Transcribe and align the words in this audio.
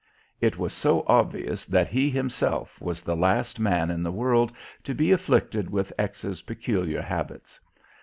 It 0.39 0.57
was 0.57 0.73
so 0.73 1.03
obvious 1.05 1.63
that 1.65 1.89
he 1.89 2.09
himself 2.09 2.81
was 2.81 3.03
the 3.03 3.15
last 3.15 3.59
man 3.59 3.91
in 3.91 4.01
the 4.01 4.11
world 4.11 4.51
to 4.83 4.95
be 4.95 5.11
afflicted 5.11 5.69
with 5.69 5.93
X's 5.99 6.41
peculiar 6.41 7.03
habits. 7.03 7.59